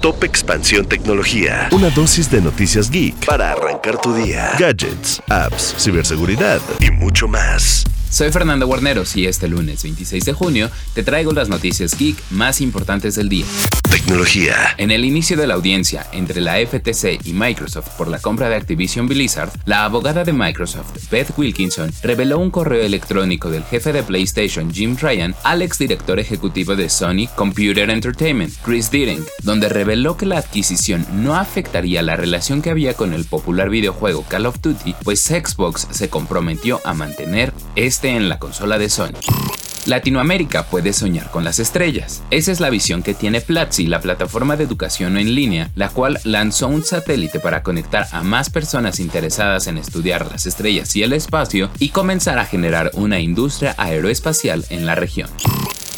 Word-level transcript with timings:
Top 0.00 0.24
Expansión 0.24 0.86
Tecnología. 0.86 1.68
Una 1.72 1.90
dosis 1.90 2.30
de 2.30 2.40
noticias 2.40 2.90
geek 2.90 3.26
para 3.26 3.52
arrancar 3.52 4.00
tu 4.00 4.14
día. 4.14 4.52
Gadgets, 4.58 5.22
apps, 5.28 5.74
ciberseguridad 5.78 6.60
y 6.80 6.90
mucho 6.90 7.28
más. 7.28 7.84
Soy 8.10 8.32
Fernando 8.32 8.66
Guarneros 8.66 9.14
y 9.14 9.26
este 9.26 9.46
lunes 9.46 9.84
26 9.84 10.24
de 10.24 10.32
junio 10.32 10.68
te 10.94 11.04
traigo 11.04 11.30
las 11.30 11.48
noticias 11.48 11.96
geek 11.96 12.16
más 12.30 12.60
importantes 12.60 13.14
del 13.14 13.28
día. 13.28 13.46
Tecnología. 13.88 14.74
En 14.78 14.90
el 14.90 15.04
inicio 15.04 15.36
de 15.36 15.46
la 15.46 15.54
audiencia 15.54 16.06
entre 16.12 16.40
la 16.40 16.56
FTC 16.56 17.24
y 17.24 17.32
Microsoft 17.32 17.90
por 17.96 18.08
la 18.08 18.18
compra 18.18 18.48
de 18.48 18.56
Activision 18.56 19.06
Blizzard, 19.06 19.50
la 19.64 19.84
abogada 19.84 20.24
de 20.24 20.32
Microsoft, 20.32 21.10
Beth 21.10 21.32
Wilkinson, 21.36 21.92
reveló 22.02 22.38
un 22.38 22.50
correo 22.50 22.82
electrónico 22.82 23.50
del 23.50 23.62
jefe 23.62 23.92
de 23.92 24.02
PlayStation, 24.02 24.72
Jim 24.72 24.96
Ryan, 25.00 25.34
al 25.44 25.62
exdirector 25.62 26.18
ejecutivo 26.18 26.74
de 26.74 26.88
Sony 26.88 27.28
Computer 27.36 27.90
Entertainment, 27.90 28.54
Chris 28.64 28.90
Deering, 28.90 29.24
donde 29.42 29.68
reveló 29.68 30.16
que 30.16 30.26
la 30.26 30.38
adquisición 30.38 31.06
no 31.12 31.36
afectaría 31.36 32.02
la 32.02 32.16
relación 32.16 32.62
que 32.62 32.70
había 32.70 32.94
con 32.94 33.12
el 33.12 33.24
popular 33.24 33.70
videojuego 33.70 34.24
Call 34.28 34.46
of 34.46 34.60
Duty, 34.60 34.94
pues 35.04 35.20
Xbox 35.20 35.86
se 35.90 36.08
comprometió 36.08 36.80
a 36.84 36.94
mantener 36.94 37.52
este 37.76 37.99
en 38.08 38.28
la 38.28 38.38
consola 38.38 38.78
de 38.78 38.88
Sony. 38.88 39.18
Latinoamérica 39.86 40.64
puede 40.64 40.92
soñar 40.92 41.30
con 41.30 41.42
las 41.42 41.58
estrellas. 41.58 42.22
Esa 42.30 42.52
es 42.52 42.60
la 42.60 42.70
visión 42.70 43.02
que 43.02 43.14
tiene 43.14 43.40
Platzi, 43.40 43.86
la 43.86 44.00
plataforma 44.00 44.56
de 44.56 44.64
educación 44.64 45.16
en 45.16 45.34
línea, 45.34 45.70
la 45.74 45.88
cual 45.88 46.18
lanzó 46.24 46.68
un 46.68 46.84
satélite 46.84 47.40
para 47.40 47.62
conectar 47.62 48.06
a 48.12 48.22
más 48.22 48.50
personas 48.50 49.00
interesadas 49.00 49.66
en 49.66 49.78
estudiar 49.78 50.30
las 50.30 50.46
estrellas 50.46 50.94
y 50.96 51.02
el 51.02 51.12
espacio 51.12 51.70
y 51.78 51.90
comenzar 51.90 52.38
a 52.38 52.46
generar 52.46 52.90
una 52.94 53.20
industria 53.20 53.74
aeroespacial 53.78 54.64
en 54.70 54.86
la 54.86 54.94
región. 54.94 55.30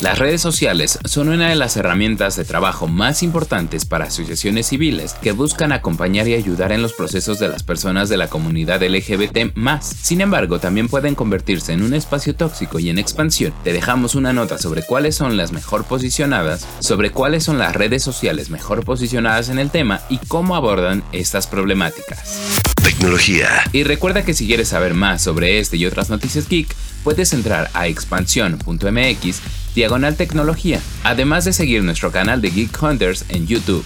Las 0.00 0.18
redes 0.18 0.40
sociales 0.40 0.98
son 1.04 1.28
una 1.28 1.50
de 1.50 1.56
las 1.56 1.76
herramientas 1.76 2.34
de 2.36 2.46
trabajo 2.46 2.88
más 2.88 3.22
importantes 3.22 3.84
para 3.84 4.06
asociaciones 4.06 4.68
civiles 4.68 5.12
que 5.12 5.32
buscan 5.32 5.72
acompañar 5.72 6.26
y 6.26 6.32
ayudar 6.32 6.72
en 6.72 6.80
los 6.80 6.94
procesos 6.94 7.38
de 7.38 7.48
las 7.48 7.62
personas 7.62 8.08
de 8.08 8.16
la 8.16 8.28
comunidad 8.28 8.82
LGBT 8.82 9.52
Sin 9.82 10.22
embargo, 10.22 10.58
también 10.58 10.88
pueden 10.88 11.14
convertirse 11.14 11.74
en 11.74 11.82
un 11.82 11.92
espacio 11.92 12.34
tóxico 12.34 12.78
y 12.78 12.88
en 12.88 12.98
expansión. 12.98 13.52
Te 13.62 13.74
dejamos 13.74 14.14
una 14.14 14.32
nota 14.32 14.56
sobre 14.56 14.84
cuáles 14.84 15.16
son 15.16 15.36
las 15.36 15.52
mejor 15.52 15.84
posicionadas, 15.84 16.66
sobre 16.78 17.10
cuáles 17.10 17.44
son 17.44 17.58
las 17.58 17.76
redes 17.76 18.02
sociales 18.02 18.48
mejor 18.48 18.86
posicionadas 18.86 19.50
en 19.50 19.58
el 19.58 19.70
tema 19.70 20.00
y 20.08 20.16
cómo 20.16 20.56
abordan 20.56 21.02
estas 21.12 21.46
problemáticas. 21.46 22.40
Tecnología. 22.82 23.48
Y 23.72 23.82
recuerda 23.82 24.24
que 24.24 24.32
si 24.32 24.46
quieres 24.46 24.68
saber 24.68 24.94
más 24.94 25.20
sobre 25.20 25.58
este 25.58 25.76
y 25.76 25.84
otras 25.84 26.08
noticias 26.08 26.48
geek, 26.48 26.74
puedes 27.04 27.34
entrar 27.34 27.70
a 27.74 27.86
expansión.mx 27.86 29.59
diagonal 29.74 30.16
tecnología, 30.16 30.80
además 31.04 31.44
de 31.44 31.52
seguir 31.52 31.82
nuestro 31.82 32.10
canal 32.10 32.40
de 32.40 32.50
Geek 32.50 32.82
Hunters 32.82 33.24
en 33.28 33.46
YouTube. 33.46 33.84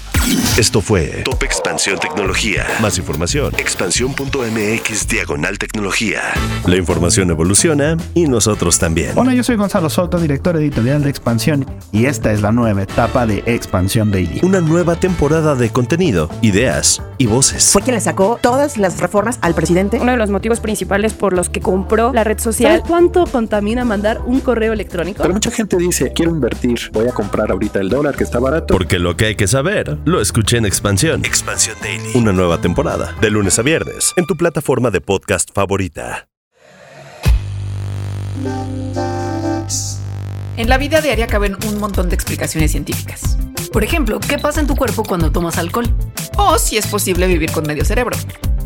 Esto 0.57 0.81
fue 0.81 1.23
Top 1.25 1.43
Expansión 1.43 1.99
Tecnología. 1.99 2.67
Más 2.81 2.97
información, 2.97 3.53
expansión.mx 3.59 5.09
diagonal 5.09 5.59
tecnología. 5.59 6.23
La 6.67 6.77
información 6.77 7.31
evoluciona 7.31 7.99
y 8.15 8.27
nosotros 8.27 8.79
también. 8.79 9.11
Hola, 9.17 9.35
yo 9.35 9.45
soy 9.45 9.57
Gonzalo 9.57 9.91
Soto, 9.91 10.19
director 10.19 10.57
editorial 10.57 11.03
de 11.03 11.11
Expansión, 11.11 11.67
y 11.93 12.07
esta 12.07 12.33
es 12.33 12.41
la 12.41 12.53
nueva 12.53 12.83
etapa 12.83 13.27
de 13.27 13.43
Expansión 13.47 14.11
Daily. 14.11 14.41
Una 14.43 14.61
nueva 14.61 14.97
temporada 14.97 15.55
de 15.55 15.71
contenido, 15.71 16.31
ideas 16.41 17.03
y 17.19 17.27
voces. 17.27 17.71
Fue 17.73 17.83
quien 17.83 17.95
le 17.95 18.01
sacó 18.01 18.39
todas 18.41 18.79
las 18.79 19.01
reformas 19.01 19.39
al 19.43 19.55
presidente. 19.55 19.99
Uno 20.01 20.13
de 20.13 20.19
los 20.19 20.31
motivos 20.31 20.61
principales 20.61 21.13
por 21.13 21.35
los 21.35 21.51
que 21.51 21.61
compró 21.61 22.13
la 22.13 22.25
red 22.25 22.39
social. 22.39 22.79
¿Sabes 22.79 22.89
cuánto 22.89 23.27
contamina 23.27 23.85
mandar 23.85 24.23
un 24.25 24.41
correo 24.41 24.73
electrónico? 24.73 25.23
Pero 25.23 25.35
mucha 25.35 25.51
gente 25.75 25.85
dice, 25.85 26.13
quiero 26.13 26.31
invertir, 26.31 26.91
voy 26.93 27.09
a 27.09 27.13
comprar 27.13 27.51
ahorita 27.51 27.81
el 27.81 27.89
dólar 27.89 28.17
que 28.17 28.25
está 28.25 28.39
barato. 28.39 28.73
Porque 28.73 28.99
lo 28.99 29.17
que 29.17 29.27
hay 29.27 29.35
que 29.35 29.47
saber, 29.47 29.99
lo 30.05 30.21
escuché 30.21 30.57
en 30.57 30.67
Expansión. 30.67 31.25
Expansión 31.25 31.77
Daily. 31.83 32.11
Una 32.15 32.33
nueva 32.33 32.61
temporada, 32.61 33.15
de 33.21 33.31
lunes 33.31 33.59
a 33.59 33.63
viernes, 33.63 34.13
en 34.17 34.27
tu 34.27 34.37
plataforma 34.37 34.91
de 34.91 35.01
podcast 35.01 35.51
favorita. 35.53 36.29
En 40.57 40.69
la 40.69 40.79
vida 40.79 41.01
diaria 41.01 41.27
caben 41.27 41.57
un 41.67 41.79
montón 41.79 42.09
de 42.09 42.15
explicaciones 42.15 42.71
científicas. 42.71 43.37
Por 43.73 43.83
ejemplo, 43.83 44.21
¿qué 44.21 44.39
pasa 44.39 44.61
en 44.61 44.67
tu 44.67 44.77
cuerpo 44.77 45.03
cuando 45.03 45.33
tomas 45.33 45.59
alcohol? 45.59 45.87
O 46.37 46.59
si 46.59 46.77
es 46.77 46.87
posible 46.87 47.27
vivir 47.27 47.51
con 47.51 47.67
medio 47.67 47.85
cerebro. 47.85 48.17